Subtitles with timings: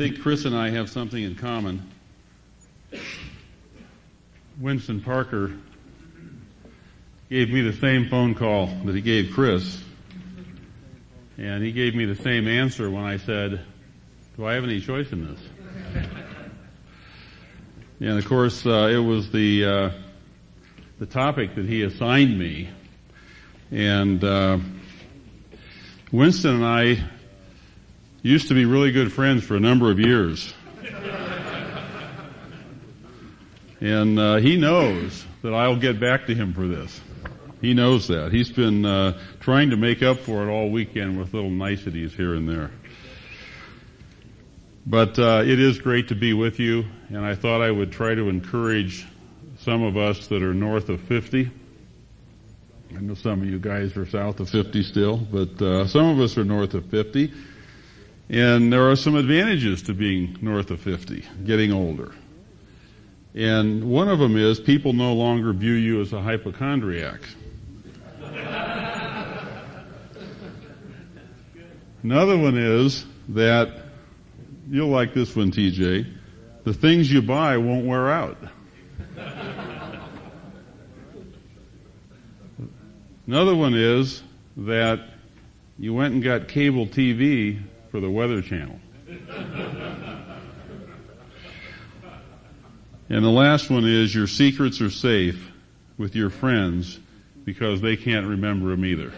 [0.00, 1.86] think Chris and I have something in common.
[4.58, 5.52] Winston Parker
[7.28, 9.84] gave me the same phone call that he gave Chris.
[11.36, 13.60] And he gave me the same answer when I said,
[14.38, 15.40] do I have any choice in this?
[18.00, 19.90] and of course, uh, it was the, uh,
[20.98, 22.70] the topic that he assigned me.
[23.70, 24.60] And, uh,
[26.10, 27.04] Winston and I
[28.22, 30.52] used to be really good friends for a number of years.
[33.80, 37.00] and uh, he knows that I'll get back to him for this.
[37.60, 38.32] He knows that.
[38.32, 42.34] He's been uh, trying to make up for it all weekend with little niceties here
[42.34, 42.70] and there.
[44.86, 48.14] But uh, it is great to be with you, and I thought I would try
[48.14, 49.06] to encourage
[49.60, 51.50] some of us that are north of 50.
[52.96, 56.18] I know some of you guys are south of 50 still, but uh, some of
[56.18, 57.32] us are north of 50.
[58.30, 62.12] And there are some advantages to being north of 50, getting older.
[63.34, 67.22] And one of them is people no longer view you as a hypochondriac.
[72.04, 73.82] Another one is that
[74.70, 76.06] you'll like this one, TJ.
[76.62, 78.38] The things you buy won't wear out.
[83.26, 84.22] Another one is
[84.56, 85.00] that
[85.80, 87.60] you went and got cable TV
[87.90, 88.78] for the Weather Channel.
[93.08, 95.50] and the last one is your secrets are safe
[95.98, 97.00] with your friends
[97.44, 99.12] because they can't remember them either.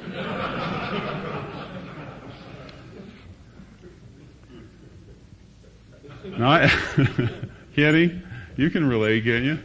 [6.39, 6.73] now, I,
[7.77, 8.23] Kenny,
[8.57, 9.59] you can relate, can you?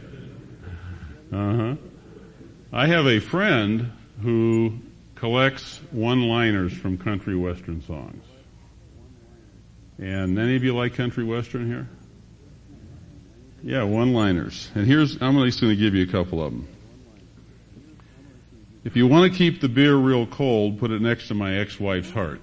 [1.32, 1.74] Uh huh.
[2.72, 3.90] I have a friend
[4.22, 4.78] who
[5.14, 8.24] collects one-liners from country western songs.
[9.98, 11.88] And any of you like country western here?
[13.62, 14.70] Yeah, one-liners.
[14.76, 16.68] And here's, I'm least going to give you a couple of them.
[18.84, 22.10] If you want to keep the beer real cold, put it next to my ex-wife's
[22.10, 22.40] heart.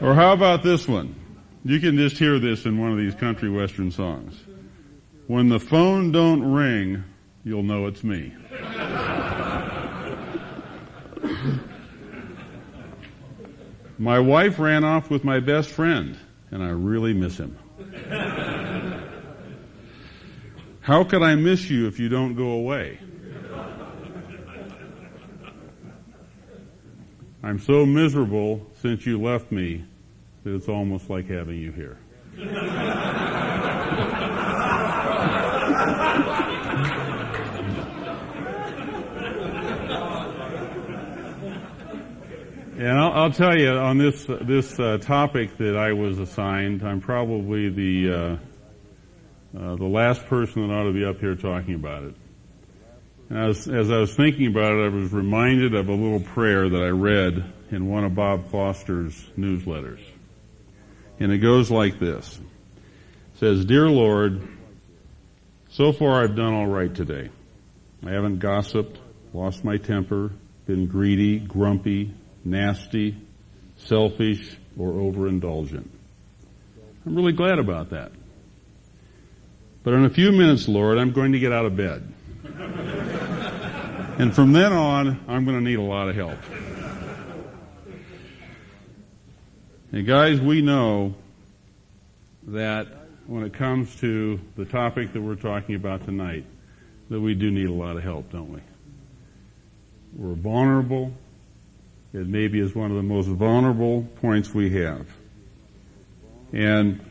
[0.00, 1.16] or how about this one?
[1.64, 4.40] You can just hear this in one of these country western songs.
[5.28, 7.04] When the phone don't ring,
[7.44, 8.32] you'll know it's me.
[13.98, 16.18] my wife ran off with my best friend,
[16.50, 17.58] and I really miss him.
[20.80, 22.98] How could I miss you if you don't go away?
[27.42, 29.84] I'm so miserable since you left me
[30.44, 31.98] that it's almost like having you here.
[42.78, 47.00] And I'll, I'll, tell you on this this uh, topic that I was assigned, I'm
[47.00, 52.04] probably the uh, uh, the last person that ought to be up here talking about
[52.04, 52.14] it.
[53.30, 56.80] As, as I was thinking about it, I was reminded of a little prayer that
[56.80, 60.00] I read in one of Bob Foster's newsletters,
[61.18, 64.40] and it goes like this: it "says Dear Lord,
[65.70, 67.30] so far I've done all right today.
[68.06, 69.00] I haven't gossiped,
[69.32, 70.30] lost my temper,
[70.64, 72.14] been greedy, grumpy,
[72.50, 73.16] nasty,
[73.76, 75.88] selfish, or overindulgent.
[77.06, 78.12] I'm really glad about that.
[79.82, 82.12] But in a few minutes, Lord, I'm going to get out of bed.
[84.18, 86.38] and from then on, I'm going to need a lot of help.
[89.90, 91.14] And guys, we know
[92.48, 92.88] that
[93.26, 96.44] when it comes to the topic that we're talking about tonight,
[97.08, 98.60] that we do need a lot of help, don't we?
[100.14, 101.12] We're vulnerable.
[102.12, 105.06] It maybe is one of the most vulnerable points we have.
[106.52, 107.04] And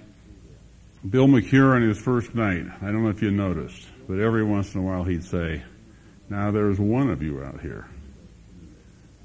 [1.07, 4.73] Bill McCure on his first night, I don't know if you noticed, but every once
[4.73, 5.61] in a while he'd say,
[6.29, 7.87] now there's one of you out here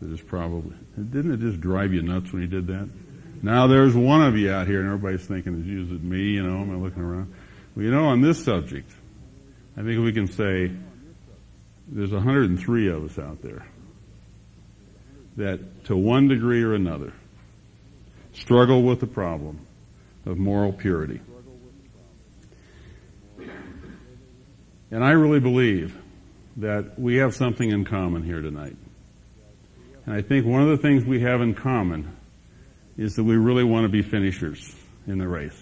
[0.00, 2.88] that is probably, didn't it just drive you nuts when he did that?
[3.42, 6.60] Now there's one of you out here and everybody's thinking, is it me, you know,
[6.60, 7.32] am I looking around?
[7.74, 8.90] Well, you know, on this subject,
[9.76, 10.70] I think we can say
[11.88, 13.66] there's 103 of us out there
[15.36, 17.12] that to one degree or another
[18.32, 19.60] struggle with the problem
[20.26, 21.20] of moral purity.
[24.90, 25.98] And I really believe
[26.58, 28.76] that we have something in common here tonight.
[30.04, 32.14] And I think one of the things we have in common
[32.98, 34.74] is that we really want to be finishers
[35.06, 35.58] in the race.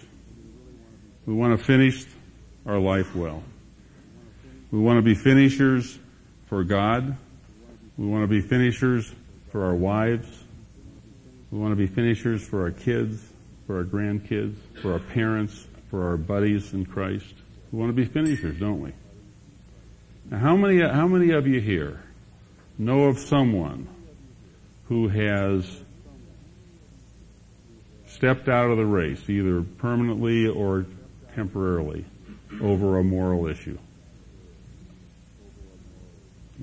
[1.25, 2.05] We want to finish
[2.65, 3.41] our life well.
[4.71, 5.97] We want to be finishers
[6.47, 7.15] for God.
[7.97, 9.13] We want to be finishers
[9.51, 10.27] for our wives.
[11.51, 13.21] We want to be finishers for our kids,
[13.67, 17.33] for our grandkids, for our parents, for our buddies in Christ.
[17.71, 18.93] We want to be finishers, don't we?
[20.29, 22.01] Now, how many, how many of you here
[22.77, 23.87] know of someone
[24.87, 25.81] who has
[28.07, 30.85] stepped out of the race, either permanently or
[31.35, 32.05] temporarily,
[32.61, 33.77] over a moral issue?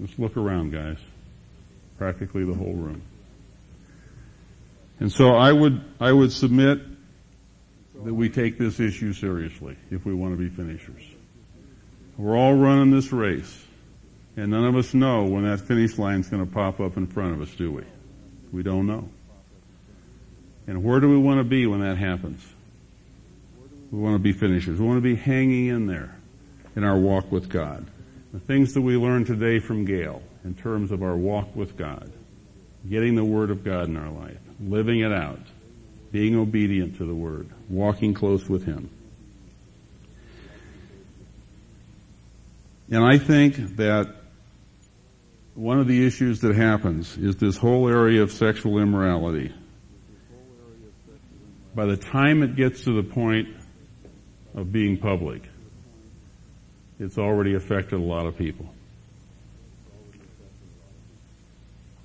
[0.01, 0.99] Let's look around, guys.
[1.99, 3.03] Practically the whole room.
[5.01, 6.81] And so I would, I would submit
[8.05, 11.03] that we take this issue seriously if we want to be finishers.
[12.17, 13.65] We're all running this race,
[14.37, 17.07] and none of us know when that finish line is going to pop up in
[17.07, 17.85] front of us, do we?
[18.53, 19.09] We don't know.
[20.67, 22.45] And where do we want to be when that happens?
[23.91, 24.79] We want to be finishers.
[24.79, 26.15] We want to be hanging in there
[26.77, 27.87] in our walk with God.
[28.33, 32.13] The things that we learned today from Gail in terms of our walk with God,
[32.89, 35.41] getting the Word of God in our life, living it out,
[36.13, 38.91] being obedient to the Word, walking close with Him.
[42.91, 44.15] And I think that
[45.55, 49.53] one of the issues that happens is this whole area of sexual immorality.
[51.75, 53.49] By the time it gets to the point
[54.55, 55.43] of being public,
[56.99, 58.73] it's already affected a lot of people.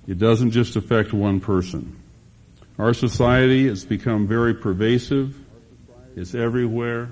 [0.06, 2.00] It doesn't just affect one person.
[2.78, 5.36] Our society has become very pervasive.
[6.14, 7.10] It's everywhere.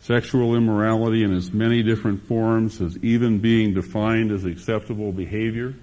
[0.00, 5.74] Sexual immorality in its many different forms is even being defined as acceptable behavior.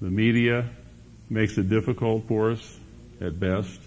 [0.00, 0.68] The media
[1.28, 2.78] makes it difficult for us
[3.20, 3.80] at best.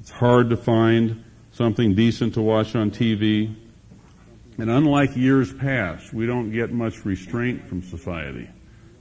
[0.00, 3.54] It's hard to find something decent to watch on TV.
[4.58, 8.48] And unlike years past, we don't get much restraint from society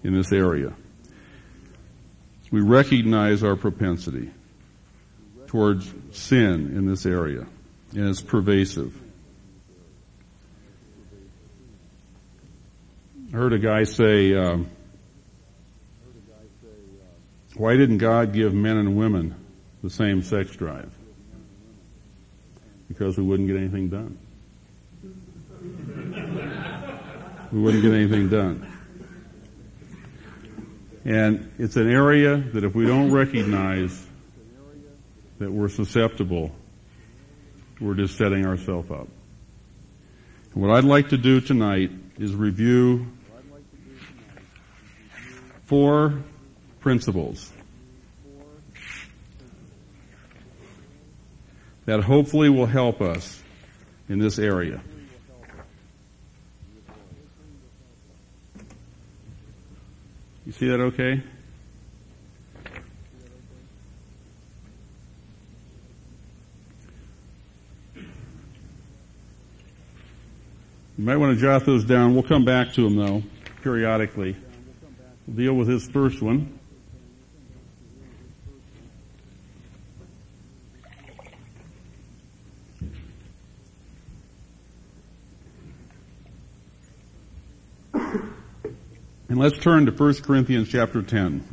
[0.03, 0.73] in this area.
[2.51, 4.31] We recognize our propensity
[5.47, 7.45] towards sin in this area
[7.93, 8.97] and it's pervasive.
[13.33, 14.69] I heard a guy say, um,
[17.55, 19.35] why didn't God give men and women
[19.83, 20.91] the same sex drive?
[22.87, 24.17] Because we wouldn't get anything done.
[27.51, 28.67] we wouldn't get anything done.
[31.03, 34.07] And it's an area that if we don't recognize
[35.39, 36.51] that we're susceptible
[37.81, 39.07] we're just setting ourselves up.
[40.53, 43.07] And what I'd like to do tonight is review
[45.65, 46.21] four
[46.79, 47.51] principles
[51.85, 53.41] that hopefully will help us
[54.07, 54.81] in this area.
[60.45, 61.21] You see that okay?
[70.97, 72.13] You might want to jot those down.
[72.13, 73.23] We'll come back to them though,
[73.61, 74.35] periodically.
[75.27, 76.59] We'll deal with his first one.
[89.41, 91.43] Let's turn to 1 Corinthians chapter 10.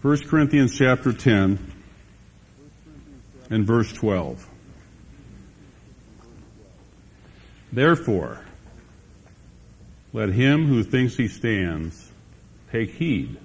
[0.00, 1.72] 1 Corinthians chapter 10
[3.50, 4.48] and verse 12.
[7.70, 8.40] Therefore,
[10.14, 12.10] let him who thinks he stands
[12.74, 13.36] take heed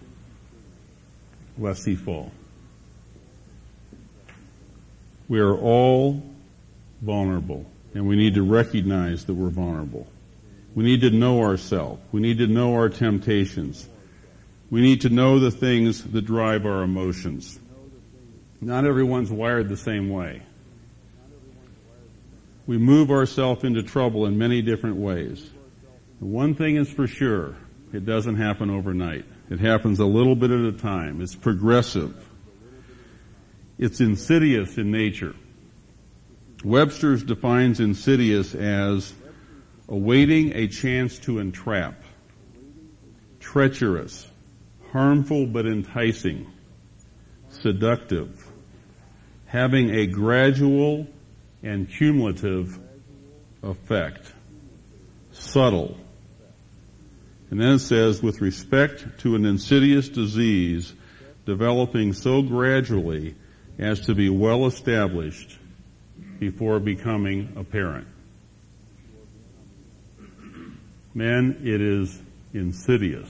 [1.60, 2.32] lest he fall.
[5.28, 6.24] We are all
[7.00, 10.08] vulnerable and we need to recognize that we're vulnerable.
[10.74, 12.02] We need to know ourselves.
[12.12, 13.88] We need to know our temptations.
[14.72, 17.60] We need to know the things that drive our emotions.
[18.62, 20.42] Not everyone's wired the same way.
[22.66, 25.48] We move ourselves into trouble in many different ways.
[26.20, 27.56] One thing is for sure,
[27.92, 29.26] it doesn't happen overnight.
[29.50, 31.22] It happens a little bit at a time.
[31.22, 32.30] It's progressive.
[33.78, 35.36] It's insidious in nature.
[36.64, 39.14] Webster's defines insidious as
[39.88, 42.04] awaiting a chance to entrap,
[43.40, 44.28] treacherous,
[44.92, 46.52] harmful but enticing,
[47.50, 48.46] seductive,
[49.46, 51.08] having a gradual
[51.64, 52.78] and cumulative
[53.64, 54.32] effect,
[55.32, 55.98] subtle,
[57.52, 60.94] And then it says, with respect to an insidious disease
[61.46, 63.36] developing so gradually
[63.80, 65.58] as to be well established
[66.40, 68.08] before becoming apparent.
[71.14, 72.22] Men, it is
[72.54, 73.30] insidious.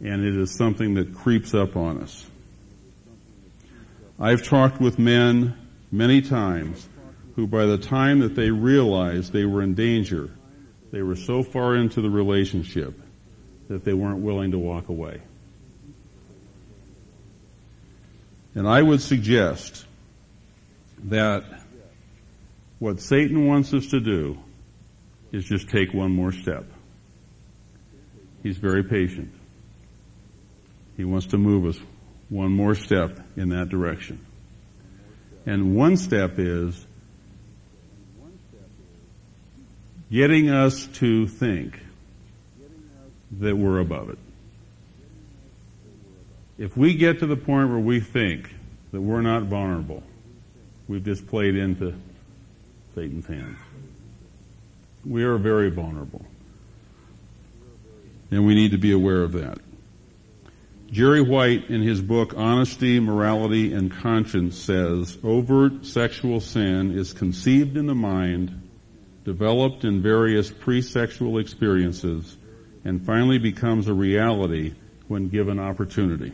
[0.00, 2.26] And it is something that creeps up on us.
[4.20, 5.56] I've talked with men
[5.90, 6.86] many times
[7.36, 10.30] who by the time that they realized they were in danger,
[10.94, 12.94] they were so far into the relationship
[13.66, 15.20] that they weren't willing to walk away.
[18.54, 19.86] And I would suggest
[21.06, 21.42] that
[22.78, 24.38] what Satan wants us to do
[25.32, 26.64] is just take one more step.
[28.44, 29.32] He's very patient.
[30.96, 31.82] He wants to move us
[32.28, 34.24] one more step in that direction.
[35.44, 36.86] And one step is
[40.10, 41.78] getting us to think
[43.40, 44.18] that we're above it.
[46.56, 48.54] If we get to the point where we think
[48.92, 50.02] that we're not vulnerable,
[50.86, 51.94] we've just played into
[52.94, 53.58] Satan's hands.
[55.04, 56.24] We are very vulnerable.
[58.30, 59.58] And we need to be aware of that.
[60.90, 67.76] Jerry White in his book Honesty, Morality, and Conscience says, overt sexual sin is conceived
[67.76, 68.63] in the mind,
[69.24, 72.36] developed in various pre-sexual experiences,
[72.84, 74.74] and finally becomes a reality
[75.08, 76.32] when given opportunity.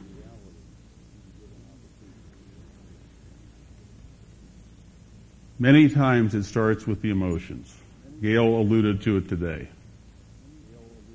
[5.59, 7.76] Many times it starts with the emotions.
[8.23, 9.68] Gail alluded to it today.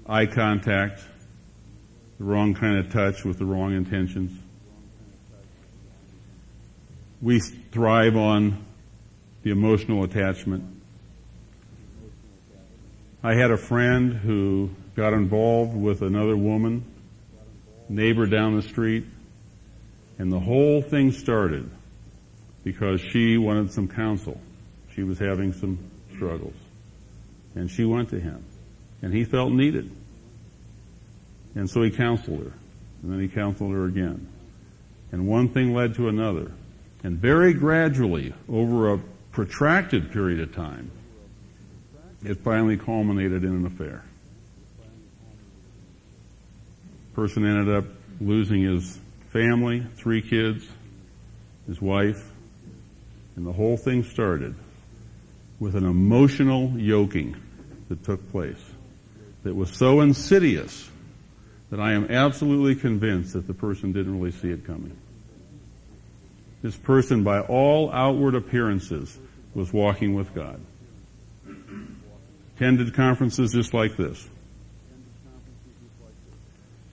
[0.08, 1.02] Eye contact,
[2.20, 4.32] the wrong kind of touch with the wrong intentions.
[7.22, 8.64] We thrive on
[9.42, 10.75] the emotional attachment.
[13.26, 16.86] I had a friend who got involved with another woman,
[17.90, 19.04] neighbor down the street,
[20.20, 21.68] and the whole thing started
[22.64, 24.40] because she wanted some counsel.
[24.94, 25.80] She was having some
[26.14, 26.54] struggles.
[27.56, 28.46] And she went to him.
[29.02, 29.90] And he felt needed.
[31.56, 32.54] And so he counseled her.
[33.02, 34.28] And then he counseled her again.
[35.12, 36.52] And one thing led to another.
[37.04, 39.00] And very gradually, over a
[39.32, 40.92] protracted period of time,
[42.26, 44.04] it finally culminated in an affair.
[47.10, 47.86] The person ended up
[48.20, 49.00] losing his
[49.32, 50.66] family, three kids,
[51.68, 52.32] his wife,
[53.36, 54.56] and the whole thing started
[55.60, 57.36] with an emotional yoking
[57.90, 58.64] that took place
[59.44, 60.90] that was so insidious
[61.70, 64.96] that I am absolutely convinced that the person didn't really see it coming.
[66.62, 69.18] This person, by all outward appearances,
[69.54, 70.60] was walking with God.
[72.56, 74.28] Attended conferences just like this.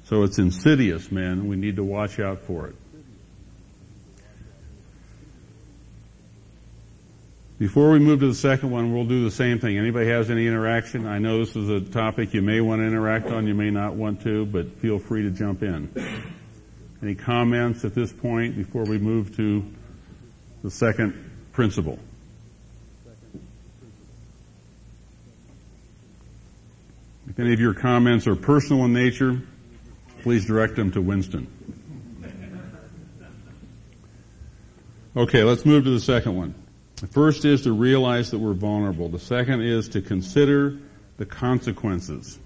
[0.05, 1.47] So it's insidious, man.
[1.47, 2.75] We need to watch out for it.
[7.59, 9.79] Before we move to the second one, we'll do the same thing.
[9.79, 11.07] Anybody has any interaction?
[11.07, 13.95] I know this is a topic you may want to interact on, you may not
[13.95, 15.89] want to, but feel free to jump in.
[17.01, 19.65] Any comments at this point before we move to
[20.65, 21.15] the second
[21.53, 22.01] principle?
[27.33, 29.41] If any of your comments are personal in nature,
[30.21, 31.47] please direct them to Winston.
[35.17, 36.55] Okay, let's move to the second one.
[36.97, 39.09] The first is to realize that we're vulnerable.
[39.09, 40.79] The second is to consider
[41.17, 42.39] the consequences.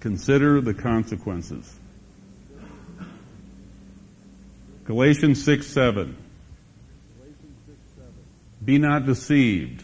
[0.00, 1.74] Consider the consequences.
[4.84, 6.16] Galatians 6, 7.
[8.62, 9.82] Be not deceived,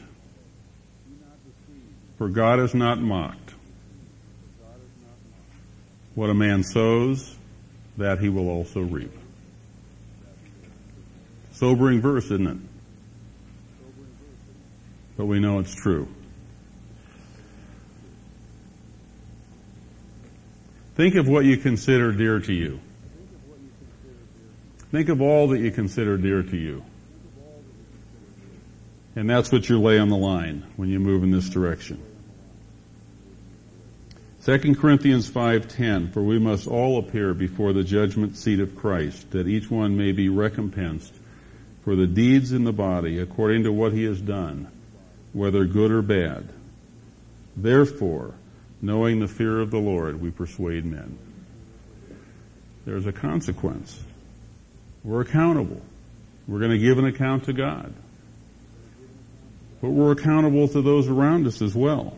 [2.18, 3.45] for God is not mocked.
[6.16, 7.36] What a man sows,
[7.96, 9.16] that he will also reap.
[11.52, 12.58] Sobering verse, isn't it?
[15.16, 16.08] but we know it's true.
[20.94, 22.80] Think of what you consider dear to you.
[24.90, 26.84] Think of all that you consider dear to you.
[29.14, 32.02] And that's what you lay on the line when you move in this direction.
[34.46, 39.48] 2 Corinthians 5:10 For we must all appear before the judgment seat of Christ that
[39.48, 41.12] each one may be recompensed
[41.82, 44.68] for the deeds in the body according to what he has done
[45.32, 46.48] whether good or bad.
[47.56, 48.34] Therefore,
[48.80, 51.18] knowing the fear of the Lord, we persuade men.
[52.84, 54.00] There's a consequence.
[55.02, 55.82] We're accountable.
[56.46, 57.92] We're going to give an account to God.
[59.82, 62.16] But we're accountable to those around us as well.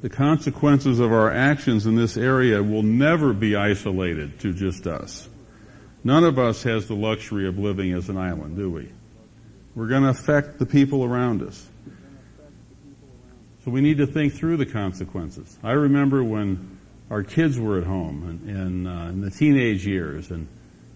[0.00, 5.28] The consequences of our actions in this area will never be isolated to just us.
[6.04, 8.88] None of us has the luxury of living as an island, do we?
[9.74, 11.66] We're going to affect the people around us.
[13.64, 15.58] So we need to think through the consequences.
[15.62, 16.78] I remember when
[17.10, 20.46] our kids were at home uh, in the teenage years and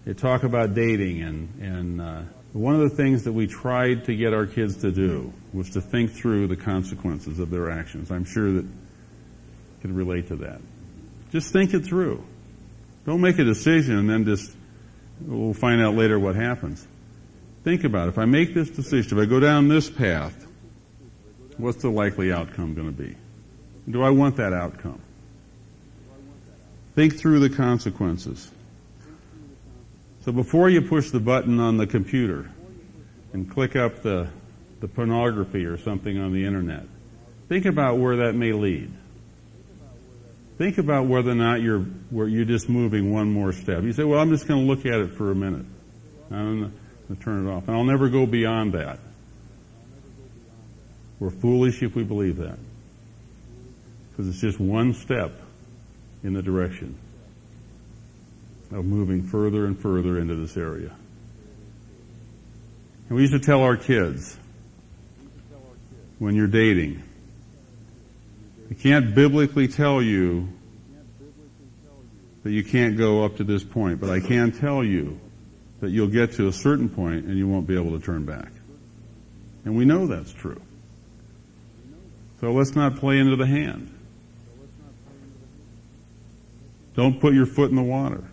[0.05, 2.21] they talk about dating and, and uh,
[2.53, 5.81] one of the things that we tried to get our kids to do was to
[5.81, 8.11] think through the consequences of their actions.
[8.11, 8.65] I'm sure that
[9.83, 10.61] can relate to that.
[11.33, 12.23] Just think it through.
[13.05, 14.49] Don't make a decision and then just,
[15.19, 16.87] we'll find out later what happens.
[17.65, 18.11] Think about it.
[18.11, 20.47] If I make this decision, if I go down this path,
[21.57, 23.17] what's the likely outcome going to be?
[23.89, 25.01] Do I want that outcome?
[26.95, 28.49] Think through the consequences.
[30.21, 32.49] So before you push the button on the computer
[33.33, 34.29] and click up the,
[34.79, 36.85] the pornography or something on the internet,
[37.49, 38.89] think about where that may lead.
[40.57, 41.79] Think about whether or not you're
[42.09, 43.83] where you're just moving one more step.
[43.83, 45.65] You say, "Well, I'm just going to look at it for a minute.
[46.29, 46.73] I'm going
[47.09, 48.99] to turn it off, and I'll never go beyond that."
[51.19, 52.57] We're foolish if we believe that,
[54.11, 55.31] because it's just one step
[56.23, 56.95] in the direction
[58.71, 60.91] of moving further and further into this area.
[63.07, 64.37] And we used to tell our kids
[66.19, 67.03] when you're dating
[68.69, 70.49] I can't biblically tell you
[72.43, 75.19] that you can't go up to this point, but I can tell you
[75.79, 78.51] that you'll get to a certain point and you won't be able to turn back.
[79.65, 80.61] And we know that's true.
[82.41, 83.89] So let's not play into the hand.
[86.95, 88.23] Don't put your foot in the water.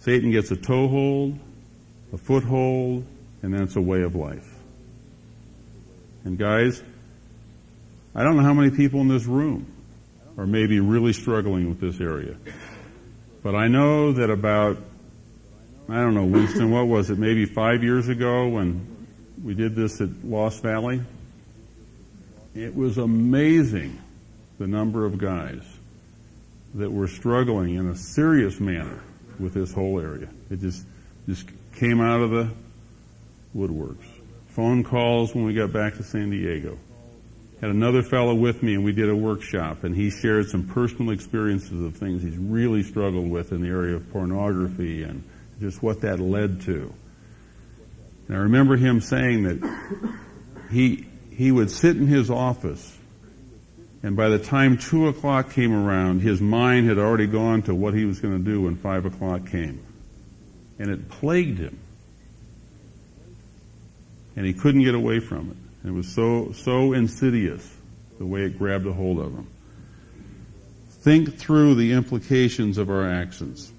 [0.00, 1.38] Satan gets a toehold,
[2.12, 3.04] a foothold,
[3.42, 4.48] and then it's a way of life.
[6.24, 6.82] And guys,
[8.14, 9.66] I don't know how many people in this room
[10.36, 12.36] are maybe really struggling with this area.
[13.42, 14.78] But I know that about,
[15.88, 19.06] I don't know, Winston, what was it, maybe five years ago when
[19.42, 21.02] we did this at Lost Valley?
[22.54, 23.98] It was amazing
[24.58, 25.62] the number of guys
[26.74, 29.02] that were struggling in a serious manner
[29.38, 30.28] with this whole area.
[30.50, 30.84] It just,
[31.28, 32.50] just came out of the
[33.56, 34.06] woodworks.
[34.48, 36.76] Phone calls when we got back to San Diego
[37.60, 41.12] had another fellow with me and we did a workshop and he shared some personal
[41.12, 45.22] experiences of things he's really struggled with in the area of pornography and
[45.60, 46.92] just what that led to.
[48.28, 50.16] And I remember him saying that
[50.70, 52.96] he, he would sit in his office
[54.02, 57.92] and by the time two o'clock came around, his mind had already gone to what
[57.92, 59.84] he was going to do when five o'clock came.
[60.78, 61.78] And it plagued him.
[64.36, 65.69] And he couldn't get away from it.
[65.84, 67.68] It was so, so insidious
[68.18, 69.48] the way it grabbed a hold of them.
[70.88, 73.72] Think through the implications of our actions.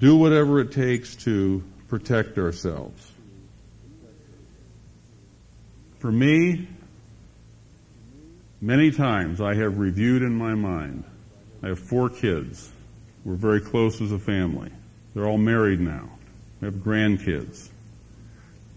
[0.00, 3.12] Do whatever it takes to protect ourselves.
[6.00, 6.66] For me,
[8.60, 11.04] many times I have reviewed in my mind.
[11.62, 12.72] I have four kids.
[13.24, 14.72] We're very close as a family.
[15.14, 16.10] They're all married now.
[16.60, 17.68] We have grandkids.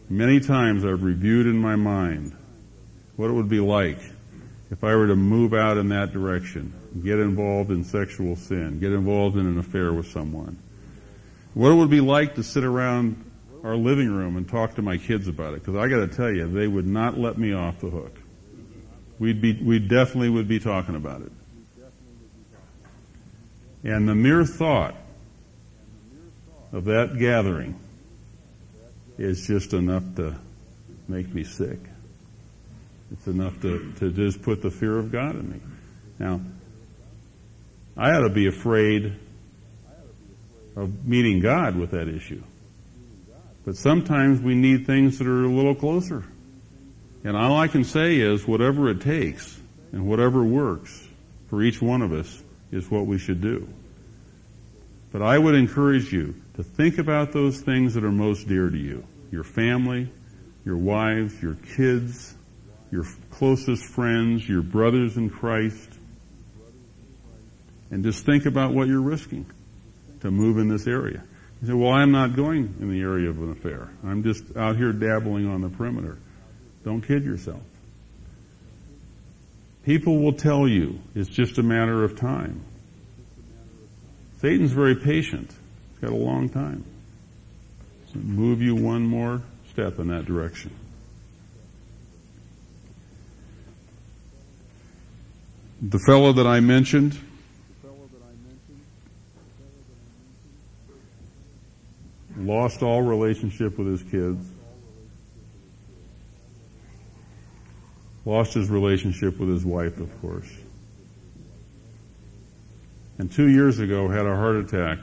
[0.10, 2.36] Many times I've reviewed in my mind
[3.16, 4.00] what it would be like
[4.72, 8.92] if I were to move out in that direction, get involved in sexual sin, get
[8.92, 10.58] involved in an affair with someone.
[11.54, 13.24] What it would be like to sit around
[13.64, 16.48] our living room and talk to my kids about it, because I gotta tell you,
[16.48, 18.18] they would not let me off the hook.
[19.18, 21.32] We'd be, we definitely would be talking about it.
[23.84, 24.96] And the mere thought
[26.74, 27.80] of that gathering
[29.18, 30.36] is just enough to
[31.08, 31.80] make me sick.
[33.12, 35.60] It's enough to, to just put the fear of God in me.
[36.20, 36.42] Now,
[37.98, 39.14] I ought to be afraid
[40.76, 42.44] of meeting God with that issue.
[43.64, 46.24] But sometimes we need things that are a little closer.
[47.24, 49.58] And all I can say is whatever it takes
[49.92, 51.08] and whatever works
[51.50, 53.68] for each one of us is what we should do.
[55.12, 58.78] But I would encourage you to think about those things that are most dear to
[58.78, 59.04] you.
[59.32, 60.10] Your family,
[60.64, 62.36] your wives, your kids,
[62.92, 65.90] your closest friends, your brothers in Christ.
[67.92, 69.46] And just think about what you're risking
[70.22, 71.24] to move in this area.
[71.62, 73.90] You say, well, I'm not going in the area of an affair.
[74.04, 76.18] I'm just out here dabbling on the perimeter.
[76.84, 77.62] Don't kid yourself.
[79.84, 82.64] People will tell you it's just a matter of time.
[84.40, 85.52] Satan's very patient
[86.06, 86.86] got a long time.
[88.14, 89.42] So move you one more
[89.72, 90.72] step in that direction.
[95.82, 97.20] The fellow that I mentioned,
[102.38, 104.48] lost all relationship with his kids,
[108.26, 110.52] lost his relationship with his wife, of course,
[113.18, 115.00] and two years ago had a heart attack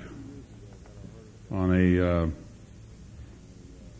[1.52, 2.26] on a uh,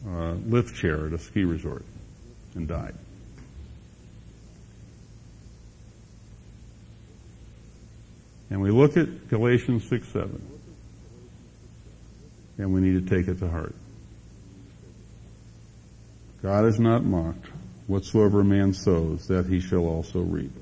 [0.09, 1.85] uh, lift chair at a ski resort
[2.55, 2.95] and died.
[8.51, 10.49] And we look at Galatians 6 7.
[12.59, 13.75] And we need to take it to heart.
[16.43, 17.47] God is not mocked.
[17.87, 20.53] Whatsoever a man sows, that he shall also reap.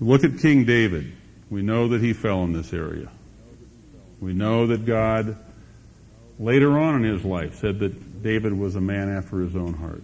[0.00, 1.12] Look at King David.
[1.50, 3.08] We know that he fell in this area.
[4.20, 5.36] We know that God,
[6.38, 10.02] later on in his life, said that David was a man after his own heart.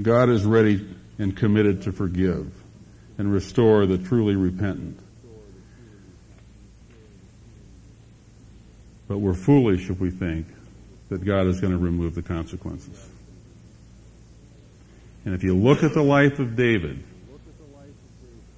[0.00, 0.86] God is ready
[1.18, 2.52] and committed to forgive
[3.18, 4.98] and restore the truly repentant.
[9.06, 10.46] But we're foolish if we think
[11.10, 13.08] that God is going to remove the consequences.
[15.24, 17.04] And if you look at the life of David,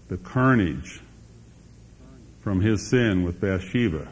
[0.08, 1.00] the carnage
[2.44, 4.06] from his sin with Bathsheba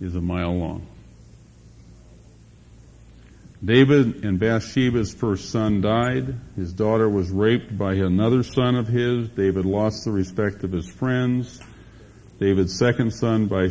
[0.00, 0.86] is a mile long.
[3.62, 6.34] David and Bathsheba's first son died.
[6.56, 9.28] His daughter was raped by another son of his.
[9.28, 11.60] David lost the respect of his friends.
[12.40, 13.68] David's second son by,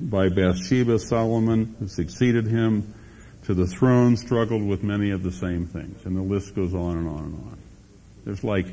[0.00, 2.94] by Bathsheba, Solomon, who succeeded him
[3.46, 6.06] to the throne, struggled with many of the same things.
[6.06, 7.58] And the list goes on and on and on.
[8.24, 8.68] There's like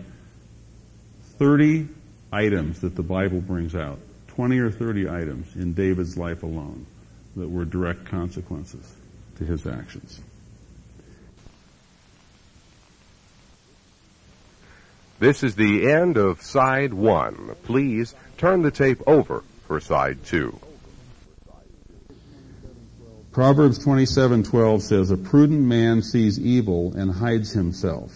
[1.39, 1.89] 30
[2.31, 6.85] items that the Bible brings out, 20 or 30 items in David's life alone
[7.35, 8.95] that were direct consequences
[9.37, 10.19] to his actions.
[15.19, 17.55] This is the end of side one.
[17.63, 20.57] Please turn the tape over for side two.
[23.31, 28.11] Proverbs 27:12 says, "A prudent man sees evil and hides himself.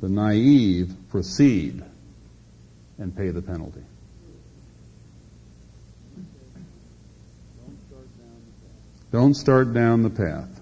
[0.00, 1.82] The naive proceed
[2.98, 3.82] and pay the penalty."
[9.12, 10.60] Don't start down the path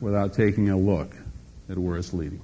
[0.00, 1.16] without taking a look
[1.68, 2.42] at where it's leading.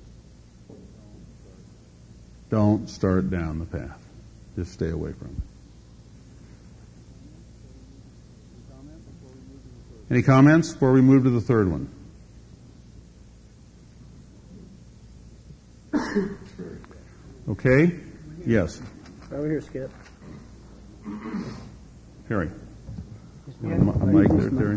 [2.48, 3.98] Don't start down the path.
[4.56, 5.34] Just stay away from it.
[10.10, 11.88] Any comments before we move to the third one?
[17.50, 17.92] Okay?
[18.46, 18.80] Yes.
[19.32, 19.90] Over here, Skip.
[22.28, 22.48] Harry.
[23.64, 24.76] A mic there, Terry.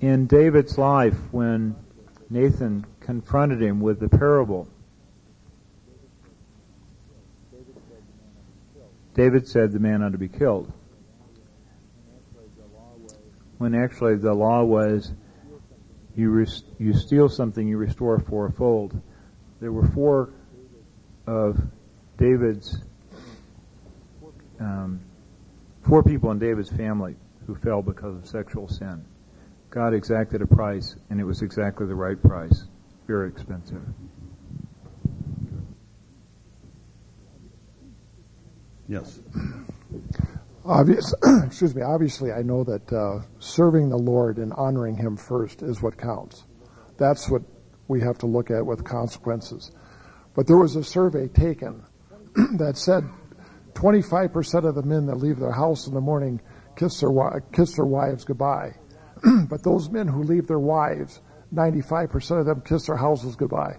[0.00, 1.74] In David's life, when
[2.30, 4.68] Nathan confronted him with the parable.
[9.14, 10.72] David said the man ought to be killed.
[13.58, 15.12] When actually the law was
[16.16, 19.00] you, res- you steal something, you restore fourfold.
[19.60, 20.32] There were four
[21.26, 21.60] of
[22.18, 22.78] David's,
[24.60, 25.00] um,
[25.86, 29.04] four people in David's family who fell because of sexual sin.
[29.70, 32.64] God exacted a price, and it was exactly the right price.
[33.06, 33.82] Very expensive.
[38.88, 39.18] Yes.
[40.66, 41.12] Obvious,
[41.44, 41.82] excuse me.
[41.82, 46.44] Obviously, I know that uh, serving the Lord and honoring Him first is what counts.
[46.96, 47.42] That's what
[47.86, 49.72] we have to look at with consequences.
[50.34, 51.84] But there was a survey taken
[52.56, 53.04] that said
[53.74, 56.40] 25% of the men that leave their house in the morning
[56.76, 58.74] kiss their kiss their wives goodbye.
[59.50, 61.20] but those men who leave their wives,
[61.52, 63.76] 95% of them kiss their houses goodbye.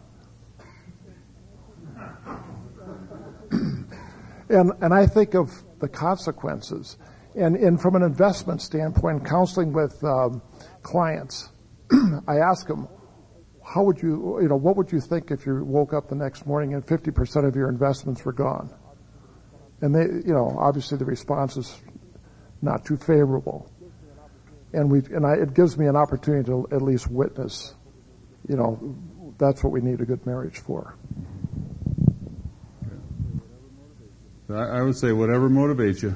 [4.49, 6.97] and, and I think of the consequences.
[7.35, 10.41] And, and from an investment standpoint, counseling with um,
[10.81, 11.49] clients,
[12.27, 12.87] I ask them,
[13.63, 16.45] how would you, you know, what would you think if you woke up the next
[16.45, 18.73] morning and 50% of your investments were gone?
[19.81, 21.81] And they, you know, obviously the response is
[22.61, 23.69] not too favorable
[24.75, 27.73] and we and I, it gives me an opportunity to at least witness.
[28.47, 30.97] You know, that's what we need a good marriage for.
[34.49, 36.15] I would say whatever motivates you.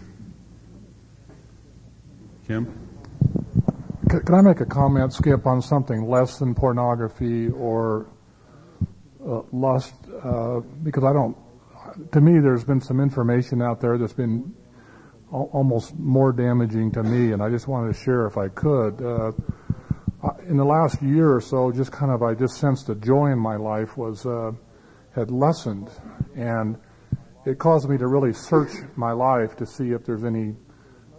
[2.48, 2.88] Kim?
[4.08, 8.08] Can I make a comment, Skip, on something less than pornography or
[9.26, 9.94] uh, lust?
[10.24, 11.38] Uh, because I don't,
[12.12, 14.54] to me, there's been some information out there that's been
[15.32, 19.02] almost more damaging to me, and I just wanted to share if I could.
[19.02, 19.32] Uh,
[20.48, 23.39] in the last year or so, just kind of, I just sensed the joy in
[23.39, 24.52] my life was uh,
[25.15, 25.89] had lessened,
[26.36, 26.78] and
[27.45, 30.56] it caused me to really search my life to see if there's any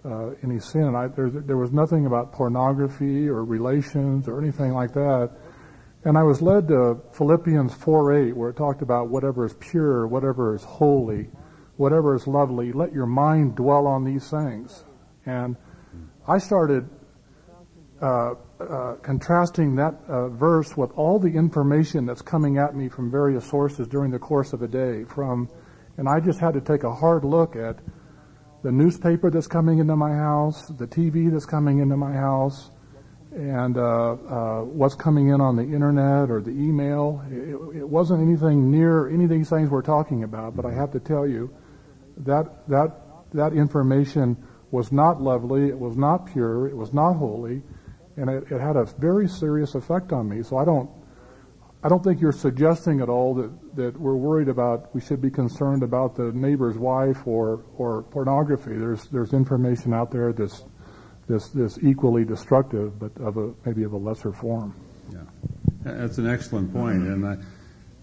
[0.04, 0.94] uh, any sin.
[0.94, 5.30] I, there, there was nothing about pornography or relations or anything like that.
[6.04, 10.54] And I was led to Philippians 4:8, where it talked about whatever is pure, whatever
[10.54, 11.28] is holy,
[11.76, 12.72] whatever is lovely.
[12.72, 14.85] Let your mind dwell on these things.
[15.26, 15.56] And
[16.26, 16.88] I started
[18.00, 23.11] uh, uh, contrasting that uh, verse with all the information that's coming at me from
[23.11, 25.04] various sources during the course of a day.
[25.04, 25.50] From,
[25.96, 27.79] and I just had to take a hard look at
[28.62, 32.70] the newspaper that's coming into my house, the TV that's coming into my house,
[33.33, 37.22] and uh, uh, what's coming in on the internet or the email.
[37.31, 40.90] It, it, wasn't anything near any of these things we're talking about, but I have
[40.92, 41.55] to tell you
[42.18, 42.90] that that
[43.33, 44.37] that information
[44.70, 47.62] was not lovely, it was not pure, it was not holy,
[48.16, 50.42] and it, it had a very serious effect on me.
[50.42, 50.90] So I don't
[51.83, 55.31] I don't think you're suggesting at all that, that we're worried about, we should be
[55.31, 58.77] concerned about the neighbor's wife or, or pornography.
[58.77, 60.62] There's, there's information out there that's,
[61.27, 64.75] that's, that's equally destructive, but of a, maybe of a lesser form.
[65.11, 65.21] Yeah.
[65.83, 66.99] That's an excellent point.
[66.99, 67.37] And I,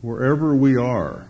[0.02, 1.28] wherever we are,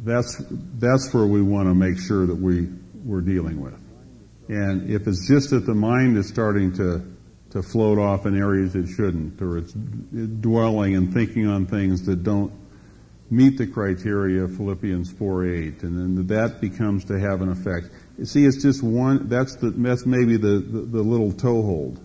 [0.00, 0.42] that's,
[0.74, 2.68] that's where we want to make sure that we,
[3.04, 3.80] we're dealing with.
[4.48, 7.13] And if it's just that the mind is starting to
[7.54, 12.24] to float off in areas it shouldn't, or it's dwelling and thinking on things that
[12.24, 12.52] don't
[13.30, 17.90] meet the criteria of Philippians 4:8, and then that becomes to have an effect.
[18.24, 19.28] See, it's just one.
[19.28, 22.00] That's the that's maybe the, the, the little toehold.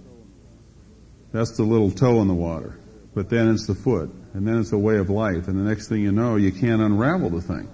[1.31, 2.77] That's the little toe in the water,
[3.15, 5.87] but then it's the foot, and then it's a way of life, and the next
[5.89, 7.67] thing you know, you can't unravel the thing,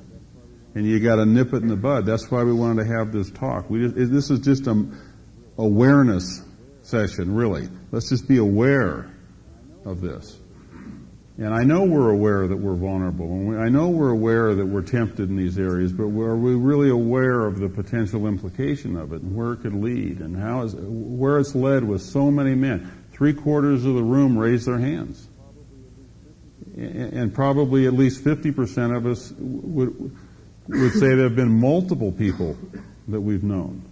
[0.76, 2.06] and you got to nip it in the bud.
[2.06, 3.70] That's why we wanted to have this talk.
[3.70, 4.86] We just, this is just a
[5.58, 6.42] awareness
[6.86, 7.68] session, really.
[7.92, 9.12] Let's just be aware
[9.86, 10.40] of this.
[11.38, 14.66] And I know we're aware that we're vulnerable, and we, I know we're aware that
[14.66, 19.12] we're tempted in these areas, but are we really aware of the potential implication of
[19.12, 22.56] it and where it could lead and how is where it's led with so many
[22.56, 22.90] men?
[23.12, 25.28] Three quarters of the room raised their hands,
[26.78, 30.16] and probably at least fifty percent of us would
[30.70, 32.58] would say there have been multiple people
[33.10, 33.84] that we've known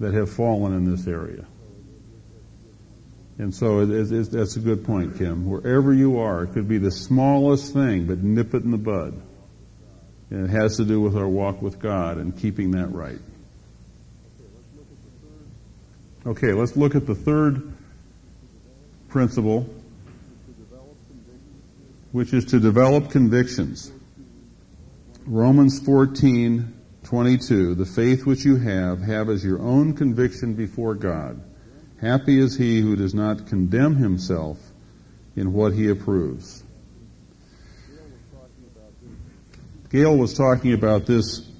[0.00, 1.46] that have fallen in this area.
[3.38, 5.48] And so it, it, it, that's a good point, Kim.
[5.48, 9.20] Wherever you are, it could be the smallest thing, but nip it in the bud.
[10.30, 13.18] And it has to do with our walk with God and keeping that right.
[16.26, 17.72] Okay, let's look at the third
[19.08, 19.68] principle,
[22.12, 23.90] which is to develop convictions.
[25.26, 31.42] Romans 14, 22, the faith which you have, have as your own conviction before God.
[32.00, 34.58] Happy is he who does not condemn himself
[35.36, 36.62] in what he approves.
[39.90, 41.50] Gail was talking about this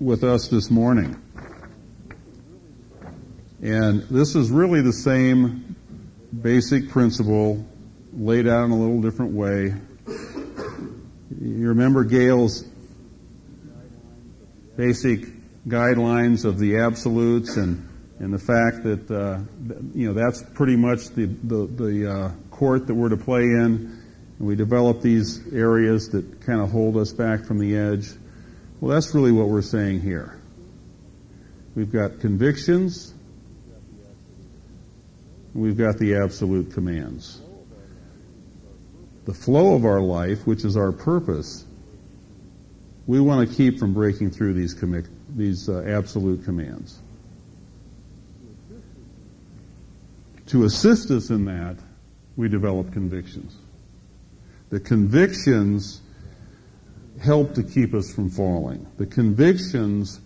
[0.00, 1.20] with us this morning.
[3.62, 5.76] And this is really the same
[6.42, 7.64] basic principle
[8.12, 9.74] laid out in a little different way.
[11.40, 12.67] You remember Gail's
[14.78, 15.26] basic
[15.66, 17.84] guidelines of the absolutes and
[18.20, 19.40] and the fact that uh,
[19.92, 24.00] you know that's pretty much the the, the uh, court that we're to play in,
[24.38, 28.08] and we develop these areas that kind of hold us back from the edge.
[28.80, 30.40] Well, that's really what we're saying here.
[31.74, 33.12] We've got convictions.
[35.54, 37.40] We've got the absolute commands.
[39.24, 41.64] The flow of our life, which is our purpose,
[43.08, 47.00] we want to keep from breaking through these, commi- these uh, absolute commands.
[50.48, 51.78] To assist us in that,
[52.36, 53.56] we develop convictions.
[54.68, 56.02] The convictions
[57.20, 58.86] help to keep us from falling.
[58.98, 60.20] The convictions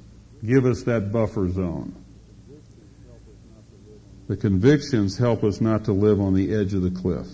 [0.45, 1.95] give us that buffer zone.
[4.27, 7.29] The convictions help us not to live on the edge of the cliff.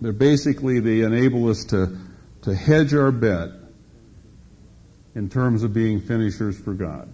[0.00, 1.98] They're basically, they enable us to
[2.46, 3.48] to hedge our bet
[5.16, 7.12] in terms of being finishers for God.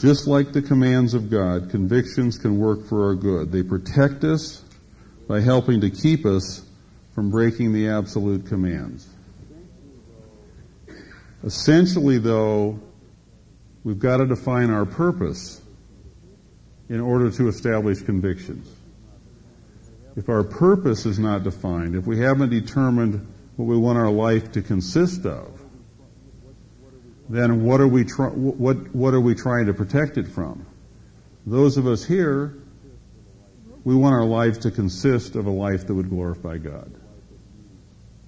[0.00, 3.52] Just like the commands of God, convictions can work for our good.
[3.52, 4.62] They protect us
[5.28, 6.64] by helping to keep us
[7.14, 9.06] from breaking the absolute commands.
[11.44, 12.80] Essentially, though,
[13.84, 15.60] we've got to define our purpose
[16.88, 18.74] in order to establish convictions
[20.16, 24.52] if our purpose is not defined, if we haven't determined what we want our life
[24.52, 25.60] to consist of,
[27.28, 30.66] then what are we what what are we trying to protect it from?
[31.46, 32.54] Those of us here,
[33.82, 36.92] we want our life to consist of a life that would glorify God,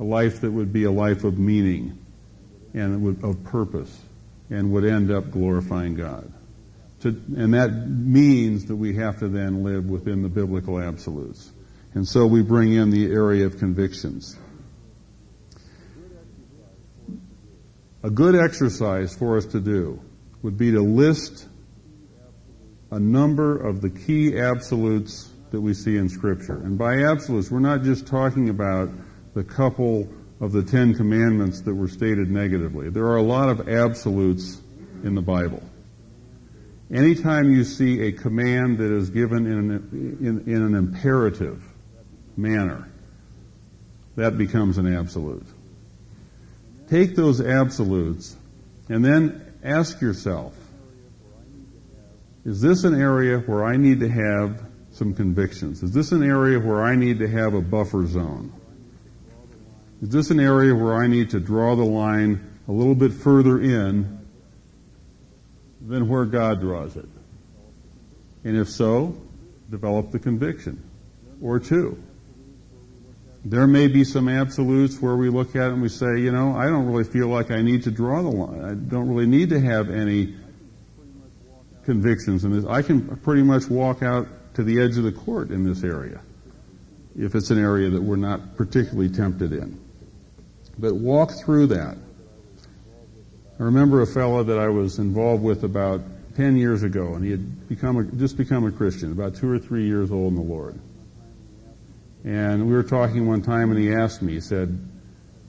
[0.00, 1.98] a life that would be a life of meaning
[2.74, 3.96] and of purpose,
[4.50, 6.32] and would end up glorifying God.
[7.00, 11.50] To, and that means that we have to then live within the biblical absolutes.
[11.96, 14.36] And so we bring in the area of convictions.
[18.02, 20.02] A good exercise for us to do
[20.42, 21.48] would be to list
[22.90, 26.58] a number of the key absolutes that we see in Scripture.
[26.58, 28.90] And by absolutes, we're not just talking about
[29.32, 30.06] the couple
[30.38, 32.90] of the Ten Commandments that were stated negatively.
[32.90, 34.60] There are a lot of absolutes
[35.02, 35.62] in the Bible.
[36.92, 41.65] Anytime you see a command that is given in an, in, in an imperative
[42.36, 42.88] manner,
[44.16, 45.46] that becomes an absolute.
[46.88, 48.36] Take those absolutes
[48.88, 50.54] and then ask yourself,
[52.44, 55.82] is this an area where I need to have some convictions?
[55.82, 58.52] Is this an area where I need to have a buffer zone?
[60.00, 63.60] Is this an area where I need to draw the line a little bit further
[63.60, 64.20] in
[65.80, 67.08] than where God draws it?
[68.44, 69.16] And if so,
[69.70, 70.82] develop the conviction.
[71.42, 72.02] Or two.
[73.48, 76.56] There may be some absolutes where we look at it and we say, you know,
[76.56, 78.64] I don't really feel like I need to draw the line.
[78.64, 80.34] I don't really need to have any
[81.84, 82.64] convictions in this.
[82.64, 86.20] I can pretty much walk out to the edge of the court in this area
[87.16, 89.80] if it's an area that we're not particularly tempted in.
[90.76, 91.96] But walk through that.
[93.60, 96.02] I remember a fellow that I was involved with about
[96.34, 99.60] 10 years ago, and he had become a, just become a Christian, about two or
[99.60, 100.78] three years old in the Lord.
[102.26, 104.78] And we were talking one time, and he asked me, he said,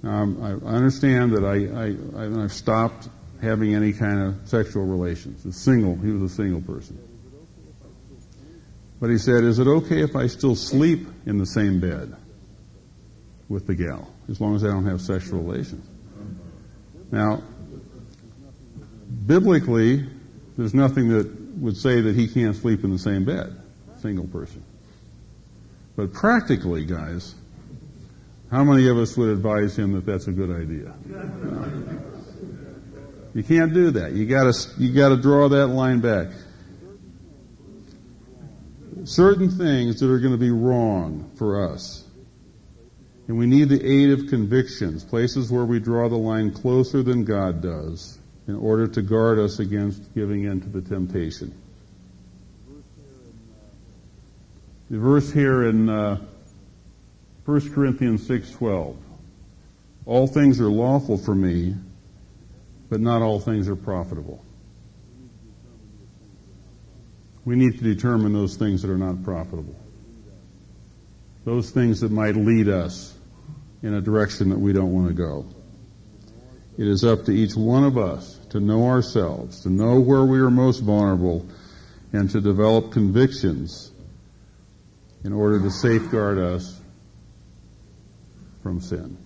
[0.04, 3.10] um, I understand that I, I, I've stopped
[3.42, 5.46] having any kind of sexual relations.
[5.46, 6.98] A single, he was a single person.
[9.02, 12.16] But he said, is it okay if I still sleep in the same bed
[13.50, 14.08] with the gal?
[14.30, 15.86] as long as I don't have sexual relations.
[17.12, 17.44] Now,
[19.26, 20.06] biblically,
[20.58, 23.56] there's nothing that would say that he can't sleep in the same bed,
[24.02, 24.64] single person.
[25.98, 27.36] But practically, guys,
[28.50, 30.94] how many of us would advise him that that's a good idea?
[33.34, 34.14] You can't do that.
[34.14, 36.30] You gotta, you gotta draw that line back.
[39.04, 42.08] Certain things that are going to be wrong for us
[43.28, 47.26] and we need the aid of convictions, places where we draw the line closer than
[47.26, 51.54] God does, in order to guard us against giving in to the temptation.
[54.90, 56.18] The verse here in uh,
[57.44, 58.96] 1 Corinthians 6:12.
[60.06, 61.76] All things are lawful for me,
[62.90, 64.42] but not all things are profitable.
[67.44, 69.76] We need to determine those things that are not profitable.
[71.44, 73.14] Those things that might lead us
[73.84, 75.46] in a direction that we don't want to go.
[76.78, 80.40] It is up to each one of us to know ourselves, to know where we
[80.40, 81.46] are most vulnerable,
[82.14, 83.87] and to develop convictions
[85.24, 86.80] in order to safeguard us
[88.64, 89.18] from sin.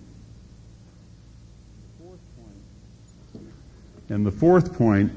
[4.08, 5.10] And the fourth point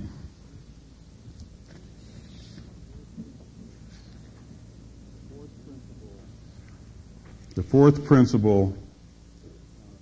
[7.55, 8.77] the fourth principle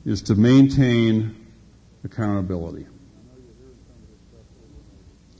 [0.05, 1.35] is to maintain
[2.03, 2.87] accountability.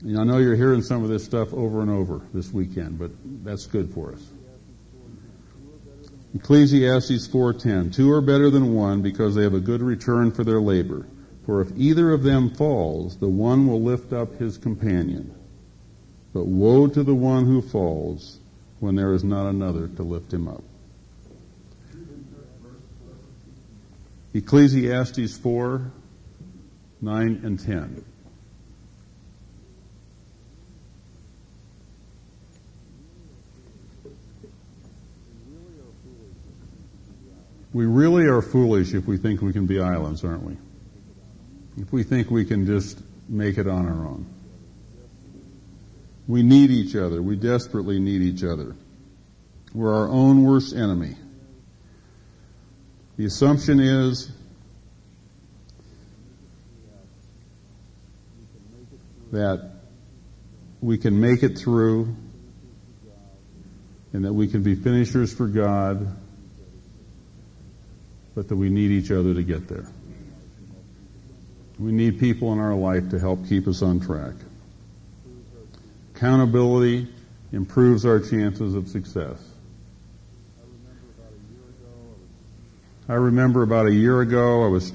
[0.01, 3.11] And I know you're hearing some of this stuff over and over this weekend, but
[3.43, 4.32] that's good for us.
[6.35, 10.61] Ecclesiastes 4:10 Two are better than one because they have a good return for their
[10.61, 11.05] labor.
[11.45, 15.31] For if either of them falls, the one will lift up his companion.
[16.33, 18.39] But woe to the one who falls
[18.79, 20.63] when there is not another to lift him up.
[24.33, 25.91] Ecclesiastes 4,
[27.01, 28.03] 9, and 10.
[37.73, 40.57] We really are foolish if we think we can be islands, aren't we?
[41.77, 44.27] If we think we can just make it on our own.
[46.27, 47.21] We need each other.
[47.21, 48.75] We desperately need each other.
[49.73, 51.15] We're our own worst enemy.
[53.17, 54.31] The assumption is
[59.31, 59.71] that
[60.79, 62.15] we can make it through
[64.13, 66.15] and that we can be finishers for God,
[68.35, 69.87] but that we need each other to get there.
[71.79, 74.33] We need people in our life to help keep us on track.
[76.15, 77.07] Accountability
[77.51, 79.37] improves our chances of success.
[83.09, 84.93] I remember about a year ago I was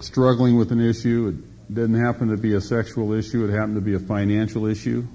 [0.00, 1.34] struggling with an issue.
[1.36, 3.44] It didn't happen to be a sexual issue.
[3.44, 5.06] It happened to be a financial issue.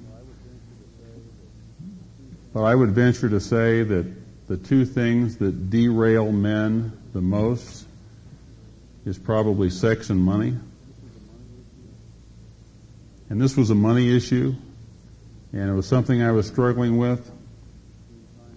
[2.54, 7.86] But I would venture to say that the two things that derail men the most
[9.06, 10.56] is probably sex and money.
[13.30, 14.54] And this was a money issue,
[15.54, 17.32] and it was something I was struggling with.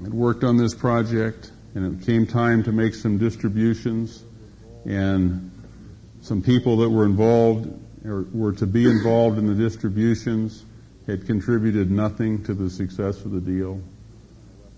[0.04, 4.22] I worked on this project, and it came time to make some distributions,
[4.84, 5.50] and
[6.20, 7.72] some people that were involved
[8.04, 10.64] or were to be involved in the distributions
[11.06, 13.80] had contributed nothing to the success of the deal,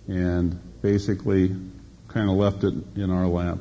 [0.07, 1.55] and basically
[2.09, 3.59] kind of left it in our lap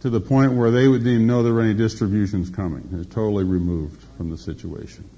[0.00, 2.86] to the point where they wouldn't even know there were any distributions coming.
[2.90, 5.08] They're totally removed from the situation.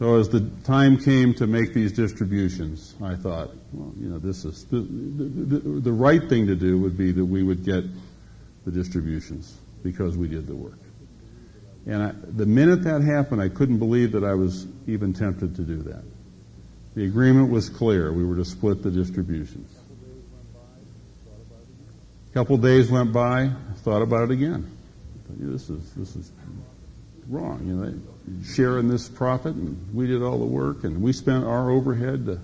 [0.00, 4.44] So as the time came to make these distributions, I thought, well, you know, this
[4.44, 7.84] is the, the, the, the right thing to do would be that we would get
[8.64, 10.78] the distributions because we did the work.
[11.86, 15.62] And I, the minute that happened, I couldn't believe that I was even tempted to
[15.62, 16.02] do that.
[17.00, 18.12] The agreement was clear.
[18.12, 19.74] We were to split the distributions.
[22.30, 23.52] A couple days went by.
[23.76, 24.70] Thought about it again.
[25.30, 26.30] This is this is
[27.26, 27.62] wrong.
[27.64, 31.70] You know, sharing this profit, and we did all the work, and we spent our
[31.70, 32.26] overhead.
[32.26, 32.38] To,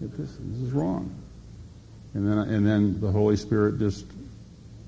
[0.00, 1.14] this, this is wrong.
[2.14, 4.06] And then and then the Holy Spirit just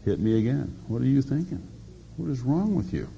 [0.05, 0.77] hit me again.
[0.89, 1.65] What are you thinking?
[2.17, 3.09] What is wrong with you?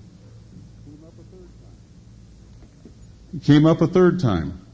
[3.32, 4.66] He came up a third time.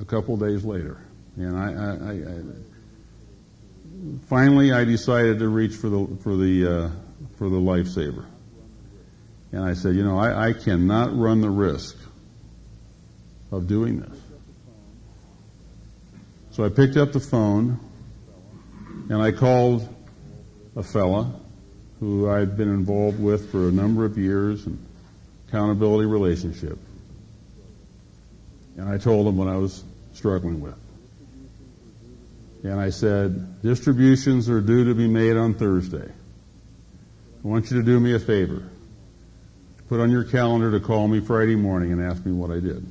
[0.00, 0.98] A couple days later,
[1.36, 2.42] and I, I, I
[4.28, 6.90] finally, I decided to reach for the for the uh,
[7.36, 8.26] for the lifesaver,
[9.52, 11.96] and I said, you know, I, I cannot run the risk
[13.52, 14.18] of doing this.
[16.50, 17.80] So I picked up the phone
[19.10, 19.88] and I called
[20.76, 21.40] a fella
[22.00, 24.78] who I'd been involved with for a number of years and
[25.48, 26.78] accountability relationship.
[28.76, 30.74] And I told him what I was struggling with
[32.64, 36.08] and I said, distributions are due to be made on Thursday.
[36.08, 38.62] I want you to do me a favor.
[39.90, 42.86] Put on your calendar to call me Friday morning and ask me what I did.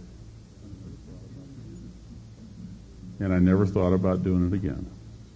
[3.20, 4.86] And I never thought about doing it again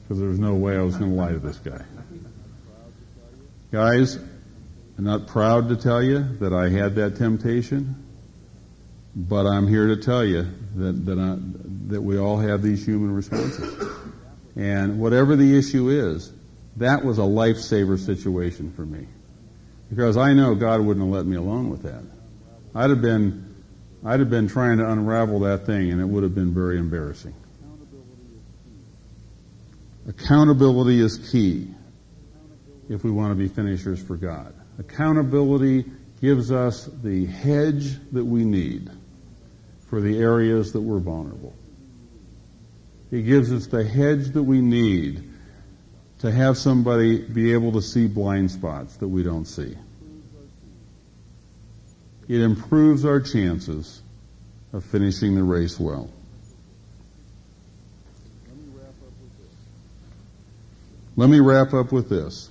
[0.04, 1.84] because there was no way I was going to lie to this guy.
[3.72, 4.18] Guys,
[4.98, 7.96] I'm not proud to tell you that I had that temptation,
[9.18, 11.38] but I'm here to tell you that, that, I,
[11.88, 13.92] that we all have these human responses.
[14.56, 16.32] And whatever the issue is,
[16.76, 19.08] that was a lifesaver situation for me.
[19.90, 22.04] Because I know God wouldn't have let me alone with that.
[22.76, 23.56] I'd have been,
[24.06, 27.34] I'd have been trying to unravel that thing and it would have been very embarrassing.
[30.08, 31.74] Accountability is key
[32.88, 34.54] if we want to be finishers for God.
[34.78, 35.86] Accountability
[36.22, 38.92] gives us the hedge that we need
[39.90, 41.56] for the areas that we're vulnerable.
[43.10, 45.24] He gives us the hedge that we need
[46.20, 49.78] to have somebody be able to see blind spots that we don't see.
[52.28, 54.02] It improves our chances
[54.74, 56.10] of finishing the race well.
[61.16, 62.50] Let me wrap up with this.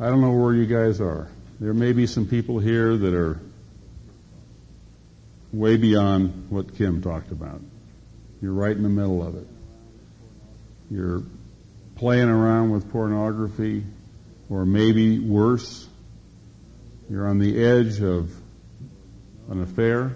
[0.00, 1.26] I don't know where you guys are.
[1.58, 3.40] There may be some people here that are
[5.52, 7.60] way beyond what Kim talked about.
[8.40, 9.48] You're right in the middle of it.
[10.88, 11.24] You're
[11.96, 13.82] playing around with pornography,
[14.48, 15.88] or maybe worse,
[17.10, 18.30] you're on the edge of
[19.50, 20.14] an affair,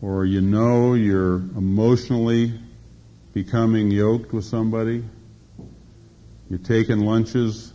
[0.00, 2.58] or you know you're emotionally
[3.34, 5.04] becoming yoked with somebody.
[6.48, 7.69] You're taking lunches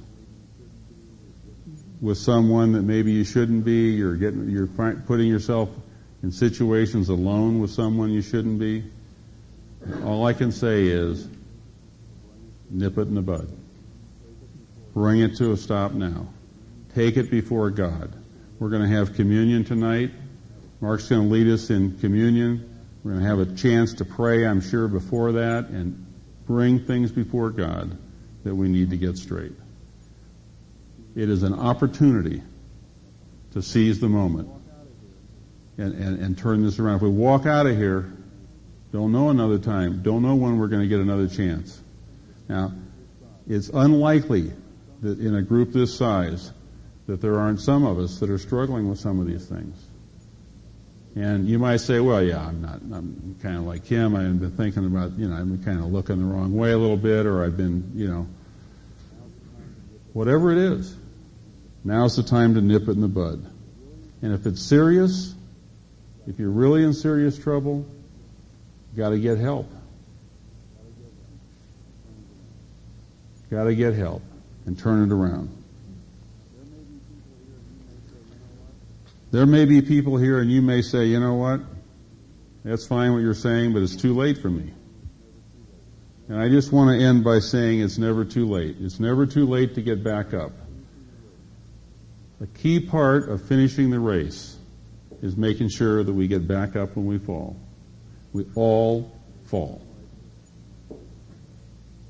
[2.06, 3.92] with someone that maybe you shouldn't be.
[3.92, 5.70] You're getting, you're putting yourself
[6.22, 8.84] in situations alone with someone you shouldn't be.
[10.04, 11.28] All I can say is,
[12.70, 13.50] nip it in the bud.
[14.94, 16.28] Bring it to a stop now.
[16.94, 18.16] Take it before God.
[18.60, 20.12] We're going to have communion tonight.
[20.80, 22.84] Mark's going to lead us in communion.
[23.04, 26.06] We're going to have a chance to pray, I'm sure, before that and
[26.46, 27.98] bring things before God
[28.44, 29.54] that we need to get straight.
[31.16, 32.44] It is an opportunity
[33.54, 34.50] to seize the moment
[35.78, 36.98] and, and, and turn this around.
[36.98, 38.12] If we walk out of here
[38.96, 40.04] Don't know another time.
[40.04, 41.82] Don't know when we're going to get another chance.
[42.48, 42.72] Now,
[43.46, 44.54] it's unlikely
[45.02, 46.50] that in a group this size
[47.08, 49.76] that there aren't some of us that are struggling with some of these things.
[51.14, 54.16] And you might say, well, yeah, I'm not, I'm kind of like him.
[54.16, 56.96] I've been thinking about, you know, been kind of looking the wrong way a little
[56.96, 58.28] bit, or I've been, you know,
[60.14, 60.96] whatever it is.
[61.86, 63.46] Now's the time to nip it in the bud.
[64.24, 65.36] And if it's serious,
[66.26, 67.86] if you're really in serious trouble,
[68.92, 69.70] you gotta get help.
[73.52, 74.24] Gotta get help
[74.66, 75.56] and turn it around.
[79.32, 81.60] There may be people here and you may say, you know what?
[82.64, 84.74] That's fine what you're saying, but it's too late for me.
[86.30, 88.78] And I just want to end by saying it's never too late.
[88.80, 90.52] It's never too late to get back up.
[92.42, 94.58] A key part of finishing the race
[95.22, 97.56] is making sure that we get back up when we fall.
[98.34, 99.12] We all
[99.46, 99.82] fall.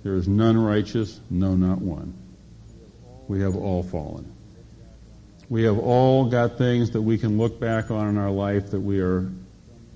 [0.04, 2.14] There is none righteous, no, not one.
[3.28, 4.32] We have all fallen.
[5.50, 8.80] We have all got things that we can look back on in our life that
[8.80, 9.30] we are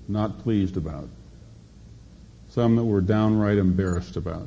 [0.06, 1.08] not pleased about.
[2.50, 4.46] Some that we're downright embarrassed about,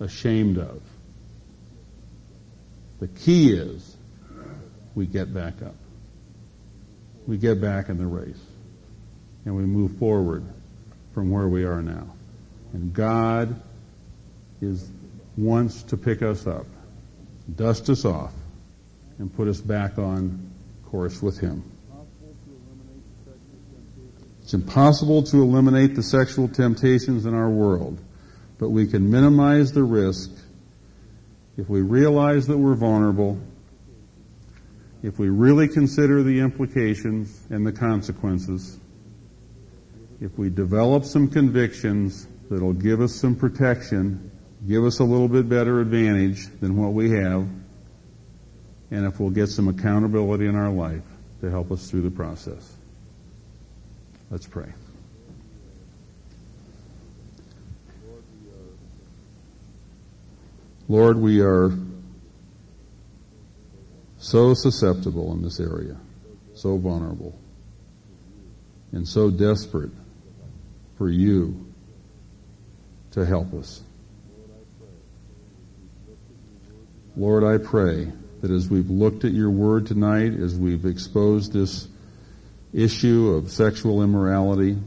[0.00, 0.80] ashamed of.
[3.00, 3.91] The key is
[4.94, 5.74] we get back up.
[7.26, 8.40] We get back in the race.
[9.44, 10.44] And we move forward
[11.14, 12.06] from where we are now.
[12.72, 13.60] And God
[14.60, 14.88] is
[15.36, 16.66] wants to pick us up,
[17.54, 18.32] dust us off,
[19.18, 20.50] and put us back on
[20.86, 21.64] course with Him.
[24.42, 27.98] It's impossible to eliminate the sexual temptations in our world,
[28.58, 30.30] but we can minimize the risk
[31.56, 33.38] if we realize that we're vulnerable,
[35.02, 38.78] if we really consider the implications and the consequences,
[40.20, 44.30] if we develop some convictions that'll give us some protection,
[44.66, 47.48] give us a little bit better advantage than what we have,
[48.92, 51.02] and if we'll get some accountability in our life
[51.40, 52.72] to help us through the process.
[54.30, 54.72] Let's pray.
[60.88, 61.72] Lord, we are
[64.22, 65.96] so susceptible in this area,
[66.54, 67.36] so vulnerable,
[68.92, 69.90] and so desperate
[70.96, 71.66] for you
[73.10, 73.82] to help us.
[77.16, 78.12] Lord, I pray
[78.42, 81.88] that as we've looked at your word tonight, as we've exposed this
[82.72, 84.78] issue of sexual immorality,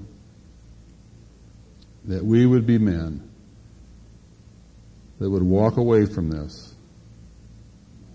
[2.05, 3.29] that we would be men
[5.19, 6.74] that would walk away from this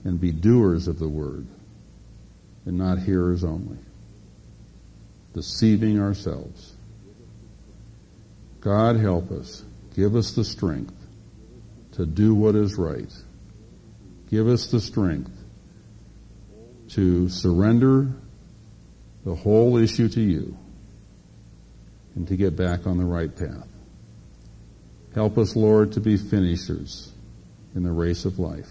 [0.05, 1.47] and be doers of the word
[2.65, 3.79] and not hearers only,
[5.35, 6.75] deceiving ourselves.
[8.61, 9.65] God help us.
[9.95, 10.95] Give us the strength
[11.93, 13.11] to do what is right
[14.31, 15.33] Give us the strength
[16.91, 18.13] to surrender
[19.25, 20.57] the whole issue to you
[22.15, 23.67] and to get back on the right path.
[25.15, 27.13] Help us, Lord, to be finishers
[27.75, 28.71] in the race of life.